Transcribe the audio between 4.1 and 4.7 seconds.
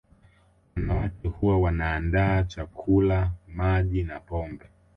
pombe